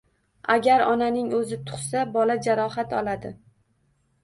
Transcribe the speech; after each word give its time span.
Agar 0.53 0.83
onaning 0.93 1.27
o`zi 1.41 1.59
tug`sa, 1.69 2.03
bola 2.17 2.39
jarohat 2.49 2.99
oladi 3.03 3.35